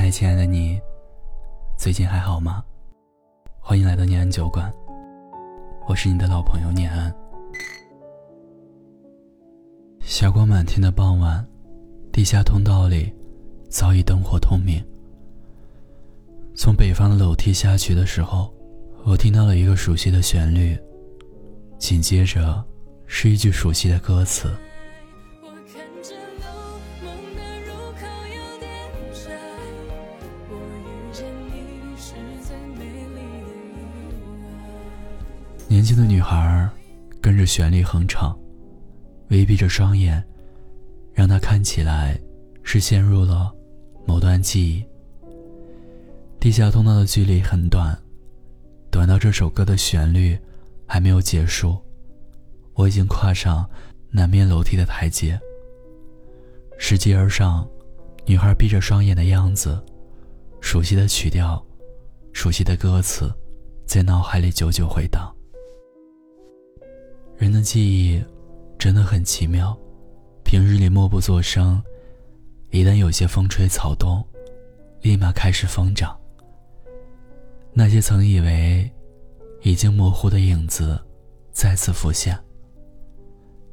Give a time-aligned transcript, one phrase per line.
[0.00, 0.80] 嗨，亲爱的你，
[1.76, 2.62] 最近还好吗？
[3.58, 4.72] 欢迎来到念安酒馆，
[5.88, 7.12] 我是你的老朋友念安。
[10.00, 11.44] 霞光满天的傍晚，
[12.12, 13.12] 地下通道里
[13.68, 14.80] 早已灯火通明。
[16.54, 18.54] 从北方的楼梯下去的时候，
[19.04, 20.78] 我听到了一个熟悉的旋律，
[21.76, 22.64] 紧接着
[23.08, 24.48] 是一句熟悉的歌词。
[35.70, 36.66] 年轻的女孩
[37.20, 38.34] 跟着旋律哼唱，
[39.28, 40.24] 微闭着双眼，
[41.12, 42.18] 让她看起来
[42.62, 43.54] 是陷入了
[44.06, 44.82] 某段记忆。
[46.40, 47.94] 地下通道的距离很短，
[48.90, 50.38] 短到这首歌的旋律
[50.86, 51.76] 还没有结束，
[52.72, 53.68] 我已经跨上
[54.10, 55.38] 南面楼梯的台阶。
[56.78, 57.68] 拾级而上，
[58.24, 59.78] 女孩闭着双眼的样子，
[60.62, 61.62] 熟悉的曲调，
[62.32, 63.30] 熟悉的歌词，
[63.84, 65.30] 在脑海里久久回荡。
[67.48, 68.22] 人的记忆
[68.78, 69.74] 真的很奇妙，
[70.44, 71.82] 平日里默不作声，
[72.72, 74.22] 一旦有些风吹草动，
[75.00, 76.14] 立马开始疯长。
[77.72, 78.90] 那些曾以为
[79.62, 81.00] 已经模糊的影子
[81.50, 82.38] 再次浮现。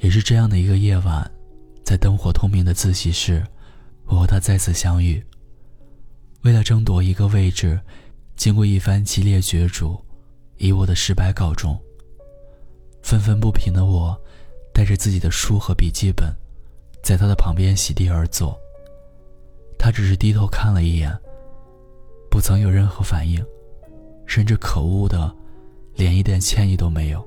[0.00, 1.32] 也是这样的一个夜晚，
[1.82, 3.42] 在灯火通明的自习室，
[4.04, 5.24] 我和他再次相遇。
[6.42, 7.80] 为了争夺一个位置，
[8.36, 9.98] 经过一番激烈角逐，
[10.58, 11.80] 以我的失败告终。
[13.02, 14.18] 愤愤不平的我，
[14.72, 16.32] 带着自己的书和笔记本，
[17.02, 18.58] 在他的旁边席地而坐。
[19.78, 21.12] 他只是低头看了一眼，
[22.30, 23.44] 不曾有任何反应，
[24.26, 25.34] 甚至可恶的，
[25.96, 27.26] 连一点歉意都没有。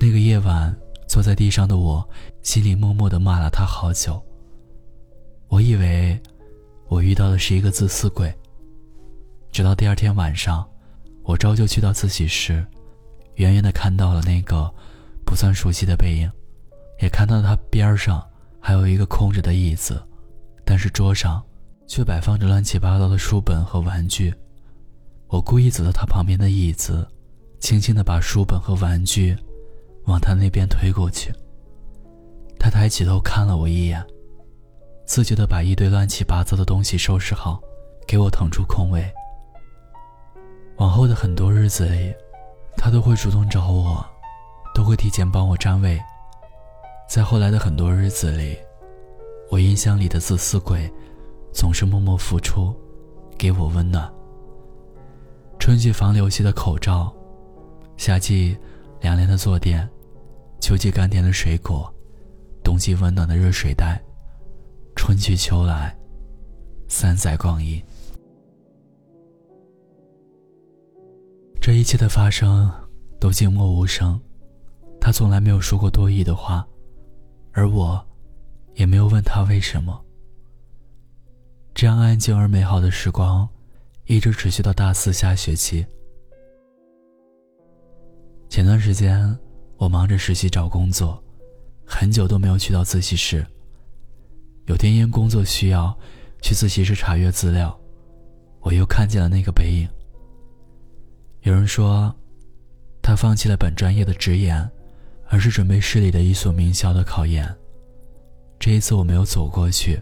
[0.00, 0.76] 那个夜晚，
[1.08, 2.06] 坐在地上的我，
[2.42, 4.20] 心里默默的骂了他好久。
[5.46, 6.20] 我以为，
[6.88, 8.34] 我遇到的是一个自私鬼。
[9.52, 10.68] 直到第二天晚上，
[11.22, 12.66] 我照旧去到自习室。
[13.36, 14.72] 远远的看到了那个
[15.24, 16.30] 不算熟悉的背影，
[17.00, 18.24] 也看到他边上
[18.60, 20.00] 还有一个空着的椅子，
[20.64, 21.42] 但是桌上
[21.86, 24.32] 却摆放着乱七八糟的书本和玩具。
[25.26, 27.06] 我故意走到他旁边的椅子，
[27.58, 29.36] 轻轻的把书本和玩具
[30.04, 31.32] 往他那边推过去。
[32.58, 34.04] 他抬起头看了我一眼，
[35.04, 37.60] 自觉的把一堆乱七八糟的东西收拾好，
[38.06, 39.04] 给我腾出空位。
[40.76, 42.14] 往后的很多日子里。
[42.84, 44.04] 他都会主动找我，
[44.74, 45.98] 都会提前帮我占位。
[47.08, 48.58] 在后来的很多日子里，
[49.50, 50.92] 我印象里的自私鬼，
[51.50, 52.76] 总是默默付出，
[53.38, 54.12] 给我温暖。
[55.58, 57.10] 春季防流系的口罩，
[57.96, 58.54] 夏季
[59.00, 59.88] 凉凉的坐垫，
[60.60, 61.90] 秋季甘甜的水果，
[62.62, 63.98] 冬季温暖的热水袋，
[64.94, 65.96] 春去秋来，
[66.86, 67.82] 三载光阴。
[71.64, 72.70] 这一切的发生
[73.18, 74.20] 都静默无声，
[75.00, 76.62] 他从来没有说过多余的话，
[77.52, 78.06] 而我，
[78.74, 79.98] 也没有问他为什么。
[81.72, 83.48] 这样安静而美好的时光，
[84.04, 85.86] 一直持续到大四下学期。
[88.50, 89.34] 前段时间
[89.78, 91.18] 我忙着实习找工作，
[91.86, 93.42] 很久都没有去到自习室。
[94.66, 95.98] 有天因工作需要
[96.42, 97.74] 去自习室查阅资料，
[98.60, 99.88] 我又看见了那个背影。
[101.44, 102.14] 有人说，
[103.02, 104.66] 他放弃了本专业的职研，
[105.28, 107.46] 而是准备市里的一所名校的考研。
[108.58, 110.00] 这一次我没有走过去，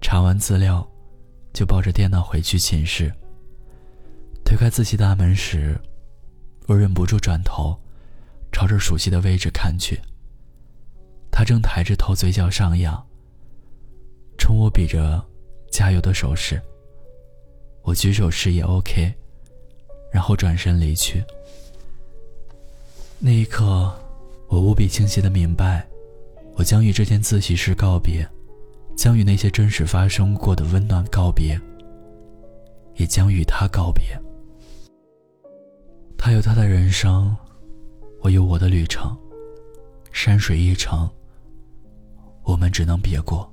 [0.00, 0.88] 查完资料，
[1.52, 3.12] 就抱着电脑回去寝室。
[4.44, 5.76] 推开自习大门时，
[6.68, 7.76] 我忍不住转头，
[8.52, 10.00] 朝着熟悉的位置看去。
[11.32, 13.04] 他正抬着头，嘴角上扬，
[14.38, 15.20] 冲我比着
[15.72, 16.62] 加油的手势。
[17.82, 19.12] 我举手示意 OK。
[20.12, 21.24] 然后转身离去。
[23.18, 23.92] 那一刻，
[24.48, 25.86] 我无比清晰的明白，
[26.54, 28.28] 我将与这间自习室告别，
[28.96, 31.58] 将与那些真实发生过的温暖告别，
[32.96, 34.04] 也将与他告别。
[36.18, 37.34] 他有他的人生，
[38.20, 39.16] 我有我的旅程，
[40.12, 41.08] 山水一程，
[42.44, 43.50] 我们只能别过。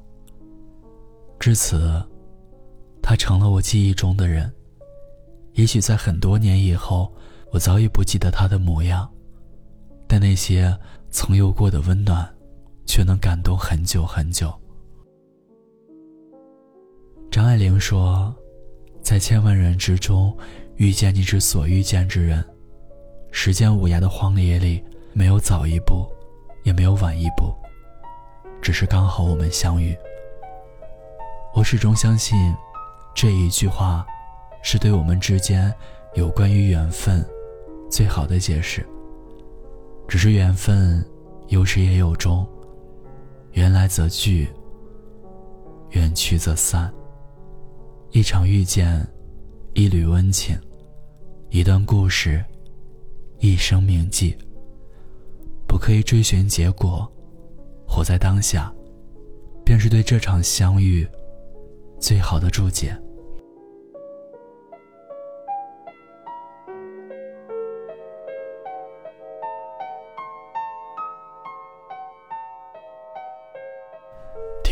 [1.40, 2.04] 至此，
[3.02, 4.52] 他成了我记忆中的人。
[5.60, 7.14] 也许在很多年以后，
[7.52, 9.12] 我早已不记得他的模样，
[10.08, 10.74] 但那些
[11.12, 12.26] 曾有过的温暖，
[12.86, 14.58] 却能感动很久很久。
[17.30, 18.34] 张爱玲说
[19.04, 20.34] ：“在千万人之中，
[20.78, 22.42] 遇见你之所遇见之人，
[23.30, 24.82] 时间无涯的荒野里，
[25.12, 26.08] 没有早一步，
[26.64, 27.54] 也没有晚一步，
[28.62, 29.94] 只是刚好我们相遇。”
[31.54, 32.56] 我始终相信，
[33.14, 34.08] 这一句话，
[34.62, 35.74] 是对我们之间
[36.16, 37.26] 有关于缘分
[37.90, 38.86] 最好的解释。
[40.08, 41.06] 只是缘分
[41.48, 42.48] 有始也有终，
[43.52, 44.48] 缘来则聚，
[45.92, 46.92] 缘去则散。
[48.12, 49.06] 一场遇见，
[49.74, 50.60] 一缕温情，
[51.50, 52.44] 一段故事，
[53.38, 54.36] 一生铭记。
[55.68, 57.08] 不刻意追寻结果，
[57.88, 58.74] 活在当下，
[59.64, 61.08] 便是对这场相遇
[62.00, 63.00] 最好的注解。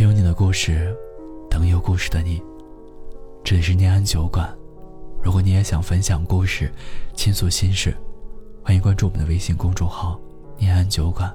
[0.07, 0.95] 有你的故事，
[1.49, 2.41] 等有故事的你。
[3.43, 4.49] 这里是念安酒馆，
[5.21, 6.71] 如果你也想分享故事、
[7.13, 7.93] 倾诉心事，
[8.63, 10.17] 欢迎关注我们的微信公众号
[10.57, 11.29] “念安酒馆”。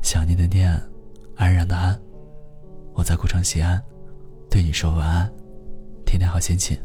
[0.00, 0.80] 想念的念，
[1.34, 2.00] 安然的安，
[2.94, 3.82] 我在古城西安，
[4.48, 5.28] 对你说晚安，
[6.06, 6.78] 天天好心情。